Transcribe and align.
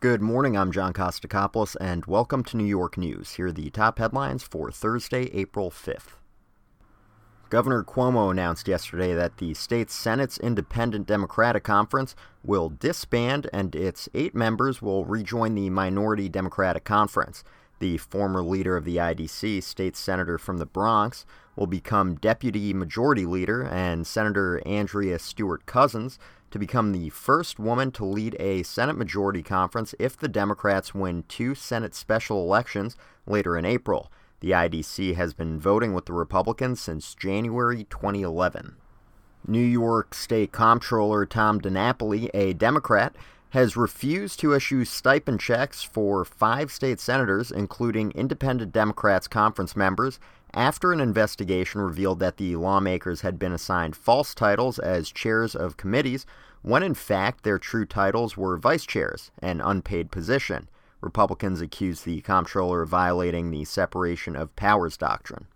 Good 0.00 0.22
morning, 0.22 0.56
I'm 0.56 0.70
John 0.70 0.92
Kostakopoulos, 0.92 1.74
and 1.80 2.06
welcome 2.06 2.44
to 2.44 2.56
New 2.56 2.62
York 2.62 2.96
News. 2.96 3.32
Here 3.32 3.48
are 3.48 3.52
the 3.52 3.68
top 3.68 3.98
headlines 3.98 4.44
for 4.44 4.70
Thursday, 4.70 5.24
April 5.34 5.72
5th. 5.72 6.14
Governor 7.50 7.82
Cuomo 7.82 8.30
announced 8.30 8.68
yesterday 8.68 9.12
that 9.14 9.38
the 9.38 9.54
state 9.54 9.90
Senate's 9.90 10.38
Independent 10.38 11.08
Democratic 11.08 11.64
Conference 11.64 12.14
will 12.44 12.68
disband 12.68 13.50
and 13.52 13.74
its 13.74 14.08
eight 14.14 14.36
members 14.36 14.80
will 14.80 15.04
rejoin 15.04 15.56
the 15.56 15.68
Minority 15.68 16.28
Democratic 16.28 16.84
Conference. 16.84 17.42
The 17.80 17.98
former 17.98 18.42
leader 18.42 18.76
of 18.76 18.84
the 18.84 18.96
IDC, 18.96 19.62
state 19.62 19.96
senator 19.96 20.36
from 20.36 20.58
the 20.58 20.66
Bronx, 20.66 21.24
will 21.54 21.66
become 21.66 22.16
deputy 22.16 22.74
majority 22.74 23.24
leader, 23.24 23.62
and 23.62 24.06
Senator 24.06 24.60
Andrea 24.66 25.18
Stewart 25.18 25.66
Cousins 25.66 26.18
to 26.50 26.58
become 26.58 26.92
the 26.92 27.10
first 27.10 27.58
woman 27.58 27.90
to 27.92 28.04
lead 28.04 28.36
a 28.40 28.62
Senate 28.62 28.96
majority 28.96 29.42
conference 29.42 29.94
if 29.98 30.16
the 30.16 30.28
Democrats 30.28 30.94
win 30.94 31.24
two 31.28 31.54
Senate 31.54 31.94
special 31.94 32.42
elections 32.42 32.96
later 33.26 33.56
in 33.56 33.64
April. 33.64 34.10
The 34.40 34.52
IDC 34.52 35.16
has 35.16 35.34
been 35.34 35.58
voting 35.58 35.94
with 35.94 36.06
the 36.06 36.12
Republicans 36.12 36.80
since 36.80 37.14
January 37.14 37.84
2011. 37.84 38.76
New 39.46 39.60
York 39.60 40.14
State 40.14 40.52
Comptroller 40.52 41.26
Tom 41.26 41.60
DiNapoli, 41.60 42.30
a 42.34 42.52
Democrat, 42.54 43.14
has 43.50 43.76
refused 43.76 44.40
to 44.40 44.54
issue 44.54 44.84
stipend 44.84 45.40
checks 45.40 45.82
for 45.82 46.24
five 46.24 46.70
state 46.70 47.00
senators, 47.00 47.50
including 47.50 48.10
independent 48.12 48.72
Democrats 48.72 49.26
conference 49.26 49.74
members, 49.74 50.18
after 50.54 50.92
an 50.92 51.00
investigation 51.00 51.80
revealed 51.80 52.20
that 52.20 52.36
the 52.36 52.56
lawmakers 52.56 53.20
had 53.20 53.38
been 53.38 53.52
assigned 53.52 53.96
false 53.96 54.34
titles 54.34 54.78
as 54.78 55.10
chairs 55.10 55.54
of 55.54 55.76
committees 55.76 56.26
when 56.62 56.82
in 56.82 56.94
fact 56.94 57.44
their 57.44 57.58
true 57.58 57.84
titles 57.84 58.36
were 58.36 58.56
vice 58.56 58.84
chairs, 58.84 59.30
an 59.40 59.60
unpaid 59.60 60.10
position. 60.10 60.68
Republicans 61.00 61.60
accused 61.60 62.04
the 62.04 62.20
comptroller 62.22 62.82
of 62.82 62.88
violating 62.88 63.50
the 63.50 63.64
separation 63.64 64.34
of 64.34 64.54
powers 64.56 64.96
doctrine. 64.96 65.46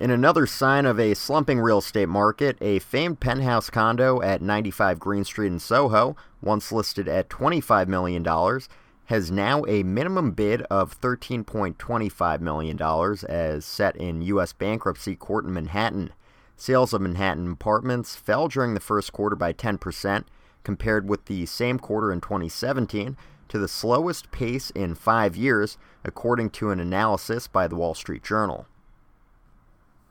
In 0.00 0.10
another 0.10 0.44
sign 0.44 0.86
of 0.86 0.98
a 0.98 1.14
slumping 1.14 1.60
real 1.60 1.78
estate 1.78 2.08
market, 2.08 2.58
a 2.60 2.80
famed 2.80 3.20
penthouse 3.20 3.70
condo 3.70 4.20
at 4.22 4.42
95 4.42 4.98
Green 4.98 5.24
Street 5.24 5.52
in 5.52 5.60
Soho, 5.60 6.16
once 6.42 6.72
listed 6.72 7.06
at 7.06 7.28
$25 7.28 7.86
million, 7.86 8.26
has 9.04 9.30
now 9.30 9.64
a 9.66 9.84
minimum 9.84 10.32
bid 10.32 10.62
of 10.62 11.00
$13.25 11.00 12.40
million 12.40 12.82
as 13.28 13.64
set 13.64 13.94
in 13.96 14.20
U.S. 14.22 14.52
bankruptcy 14.52 15.14
court 15.14 15.44
in 15.44 15.52
Manhattan. 15.54 16.12
Sales 16.56 16.92
of 16.92 17.00
Manhattan 17.00 17.52
apartments 17.52 18.16
fell 18.16 18.48
during 18.48 18.74
the 18.74 18.80
first 18.80 19.12
quarter 19.12 19.36
by 19.36 19.52
10% 19.52 20.24
compared 20.64 21.08
with 21.08 21.26
the 21.26 21.46
same 21.46 21.78
quarter 21.78 22.10
in 22.10 22.20
2017 22.20 23.16
to 23.46 23.58
the 23.60 23.68
slowest 23.68 24.32
pace 24.32 24.70
in 24.70 24.96
five 24.96 25.36
years, 25.36 25.78
according 26.02 26.50
to 26.50 26.70
an 26.70 26.80
analysis 26.80 27.46
by 27.46 27.68
the 27.68 27.76
Wall 27.76 27.94
Street 27.94 28.24
Journal. 28.24 28.66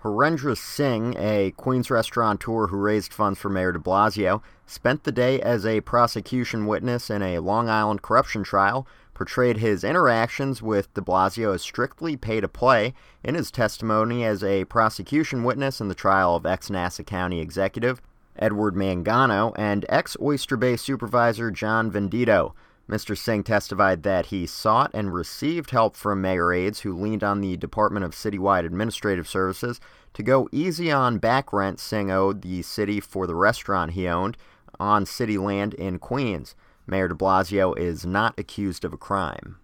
Harendra 0.03 0.57
Singh, 0.57 1.15
a 1.17 1.51
Queens 1.51 1.89
restaurateur 1.89 2.67
who 2.67 2.75
raised 2.75 3.13
funds 3.13 3.39
for 3.39 3.49
Mayor 3.49 3.71
de 3.71 3.79
Blasio, 3.79 4.41
spent 4.65 5.05
the 5.05 5.13
day 5.13 5.39
as 5.39 5.65
a 5.65 5.79
prosecution 5.79 6.65
witness 6.65 7.09
in 7.09 7.21
a 7.21 7.39
Long 7.39 7.69
Island 7.69 8.01
corruption 8.01 8.43
trial, 8.43 8.85
portrayed 9.13 9.57
his 9.57 9.81
interactions 9.81 10.61
with 10.61 10.93
de 10.93 10.99
Blasio 10.99 11.55
as 11.55 11.61
strictly 11.61 12.17
pay 12.17 12.41
to 12.41 12.49
play 12.49 12.93
in 13.23 13.35
his 13.35 13.49
testimony 13.49 14.25
as 14.25 14.43
a 14.43 14.65
prosecution 14.65 15.45
witness 15.45 15.79
in 15.79 15.87
the 15.87 15.95
trial 15.95 16.35
of 16.35 16.45
ex 16.45 16.69
Nassau 16.69 17.03
County 17.03 17.39
executive 17.39 18.01
Edward 18.35 18.75
Mangano 18.75 19.53
and 19.57 19.85
ex 19.87 20.17
Oyster 20.21 20.57
Bay 20.57 20.75
supervisor 20.75 21.49
John 21.49 21.89
Venditto. 21.89 22.51
Mr. 22.89 23.17
Singh 23.17 23.43
testified 23.43 24.03
that 24.03 24.27
he 24.27 24.45
sought 24.45 24.91
and 24.93 25.13
received 25.13 25.71
help 25.71 25.95
from 25.95 26.21
mayor 26.21 26.51
aides 26.51 26.81
who 26.81 26.97
leaned 26.97 27.23
on 27.23 27.39
the 27.39 27.55
Department 27.55 28.05
of 28.05 28.11
Citywide 28.11 28.65
Administrative 28.65 29.27
Services 29.27 29.79
to 30.13 30.21
go 30.21 30.49
easy 30.51 30.91
on 30.91 31.17
back 31.17 31.53
rent 31.53 31.79
Singh 31.79 32.11
owed 32.11 32.41
the 32.41 32.61
city 32.61 32.99
for 32.99 33.25
the 33.25 33.35
restaurant 33.35 33.91
he 33.91 34.07
owned 34.07 34.37
on 34.79 35.05
city 35.05 35.37
land 35.37 35.73
in 35.75 35.97
Queens. 35.97 36.55
Mayor 36.85 37.07
de 37.07 37.15
Blasio 37.15 37.77
is 37.77 38.05
not 38.05 38.37
accused 38.37 38.83
of 38.83 38.91
a 38.91 38.97
crime. 38.97 39.57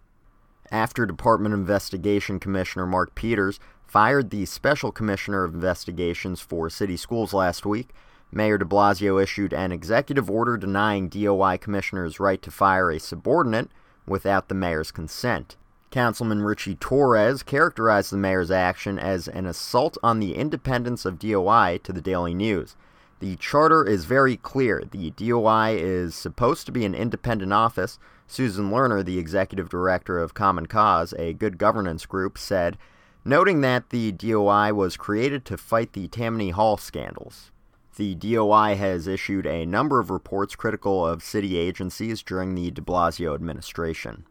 After 0.70 1.04
Department 1.04 1.52
Investigation 1.52 2.40
Commissioner 2.40 2.86
Mark 2.86 3.14
Peters 3.14 3.60
fired 3.86 4.30
the 4.30 4.46
Special 4.46 4.92
Commissioner 4.92 5.44
of 5.44 5.52
Investigations 5.52 6.40
for 6.40 6.70
City 6.70 6.96
Schools 6.96 7.34
last 7.34 7.66
week, 7.66 7.90
Mayor 8.32 8.58
de 8.58 8.64
Blasio 8.64 9.20
issued 9.20 9.52
an 9.52 9.72
executive 9.72 10.30
order 10.30 10.56
denying 10.56 11.08
DOI 11.08 11.58
commissioners' 11.58 12.20
right 12.20 12.40
to 12.42 12.50
fire 12.50 12.90
a 12.90 13.00
subordinate 13.00 13.70
without 14.06 14.48
the 14.48 14.54
mayor's 14.54 14.92
consent. 14.92 15.56
Councilman 15.90 16.42
Richie 16.42 16.76
Torres 16.76 17.42
characterized 17.42 18.12
the 18.12 18.16
mayor's 18.16 18.52
action 18.52 18.98
as 18.98 19.26
an 19.26 19.46
assault 19.46 19.98
on 20.02 20.20
the 20.20 20.36
independence 20.36 21.04
of 21.04 21.18
DOI 21.18 21.80
to 21.82 21.92
the 21.92 22.00
Daily 22.00 22.32
News. 22.32 22.76
The 23.18 23.34
charter 23.36 23.84
is 23.84 24.04
very 24.04 24.36
clear. 24.36 24.84
The 24.88 25.10
DOI 25.10 25.76
is 25.78 26.14
supposed 26.14 26.66
to 26.66 26.72
be 26.72 26.84
an 26.84 26.94
independent 26.94 27.52
office. 27.52 27.98
Susan 28.28 28.70
Lerner, 28.70 29.04
the 29.04 29.18
executive 29.18 29.68
director 29.68 30.20
of 30.20 30.34
Common 30.34 30.66
Cause, 30.66 31.12
a 31.18 31.32
good 31.32 31.58
governance 31.58 32.06
group, 32.06 32.38
said, 32.38 32.78
noting 33.24 33.60
that 33.60 33.90
the 33.90 34.12
DOI 34.12 34.72
was 34.72 34.96
created 34.96 35.44
to 35.46 35.58
fight 35.58 35.92
the 35.92 36.06
Tammany 36.06 36.50
Hall 36.50 36.76
scandals. 36.76 37.50
The 38.00 38.14
DOI 38.14 38.76
has 38.76 39.06
issued 39.06 39.46
a 39.46 39.66
number 39.66 40.00
of 40.00 40.08
reports 40.08 40.56
critical 40.56 41.06
of 41.06 41.22
city 41.22 41.58
agencies 41.58 42.22
during 42.22 42.54
the 42.54 42.70
de 42.70 42.80
Blasio 42.80 43.34
administration. 43.34 44.24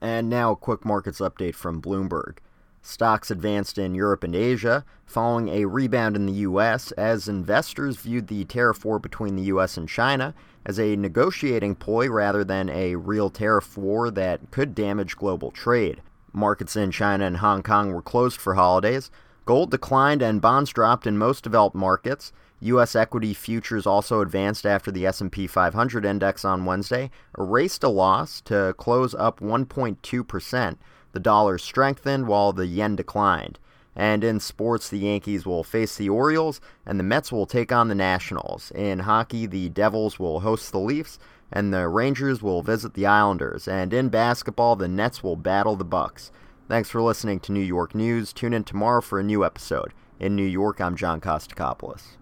And 0.00 0.30
now 0.30 0.52
a 0.52 0.56
quick 0.56 0.84
markets 0.84 1.18
update 1.18 1.56
from 1.56 1.82
Bloomberg. 1.82 2.36
Stocks 2.82 3.32
advanced 3.32 3.78
in 3.78 3.96
Europe 3.96 4.22
and 4.22 4.36
Asia, 4.36 4.84
following 5.06 5.48
a 5.48 5.64
rebound 5.64 6.14
in 6.14 6.26
the 6.26 6.44
U.S. 6.44 6.92
as 6.92 7.26
investors 7.26 7.96
viewed 7.96 8.28
the 8.28 8.44
tariff 8.44 8.84
war 8.84 9.00
between 9.00 9.34
the 9.34 9.50
U.S. 9.54 9.76
and 9.76 9.88
China 9.88 10.32
as 10.64 10.78
a 10.78 10.94
negotiating 10.94 11.74
ploy 11.74 12.08
rather 12.08 12.44
than 12.44 12.70
a 12.70 12.94
real 12.94 13.28
tariff 13.28 13.76
war 13.76 14.08
that 14.12 14.52
could 14.52 14.72
damage 14.72 15.16
global 15.16 15.50
trade. 15.50 16.00
Markets 16.32 16.76
in 16.76 16.92
China 16.92 17.26
and 17.26 17.38
Hong 17.38 17.64
Kong 17.64 17.92
were 17.92 18.02
closed 18.02 18.40
for 18.40 18.54
holidays. 18.54 19.10
Gold 19.44 19.70
declined 19.70 20.22
and 20.22 20.40
bonds 20.40 20.70
dropped 20.70 21.06
in 21.06 21.18
most 21.18 21.44
developed 21.44 21.76
markets. 21.76 22.32
U.S. 22.60 22.96
equity 22.96 23.34
futures 23.34 23.86
also 23.86 24.22
advanced 24.22 24.64
after 24.64 24.90
the 24.90 25.04
S&P 25.04 25.46
500 25.46 26.04
index 26.04 26.46
on 26.46 26.64
Wednesday 26.64 27.10
erased 27.38 27.84
a 27.84 27.88
loss 27.88 28.40
to 28.42 28.74
close 28.78 29.14
up 29.14 29.40
1.2%. 29.40 30.76
The 31.12 31.20
dollar 31.20 31.58
strengthened 31.58 32.26
while 32.26 32.54
the 32.54 32.66
yen 32.66 32.96
declined. 32.96 33.58
And 33.94 34.24
in 34.24 34.40
sports, 34.40 34.88
the 34.88 34.98
Yankees 34.98 35.44
will 35.44 35.62
face 35.62 35.96
the 35.96 36.08
Orioles 36.08 36.60
and 36.86 36.98
the 36.98 37.04
Mets 37.04 37.30
will 37.30 37.46
take 37.46 37.70
on 37.70 37.88
the 37.88 37.94
Nationals. 37.94 38.72
In 38.74 39.00
hockey, 39.00 39.46
the 39.46 39.68
Devils 39.68 40.18
will 40.18 40.40
host 40.40 40.72
the 40.72 40.80
Leafs 40.80 41.18
and 41.52 41.72
the 41.72 41.86
Rangers 41.86 42.42
will 42.42 42.62
visit 42.62 42.94
the 42.94 43.06
Islanders. 43.06 43.68
And 43.68 43.92
in 43.92 44.08
basketball, 44.08 44.74
the 44.74 44.88
Nets 44.88 45.22
will 45.22 45.36
battle 45.36 45.76
the 45.76 45.84
Bucks. 45.84 46.32
Thanks 46.66 46.88
for 46.88 47.02
listening 47.02 47.40
to 47.40 47.52
New 47.52 47.60
York 47.60 47.94
News. 47.94 48.32
Tune 48.32 48.54
in 48.54 48.64
tomorrow 48.64 49.02
for 49.02 49.20
a 49.20 49.22
new 49.22 49.44
episode. 49.44 49.92
In 50.18 50.34
New 50.34 50.46
York, 50.46 50.80
I'm 50.80 50.96
John 50.96 51.20
Kostakopoulos. 51.20 52.16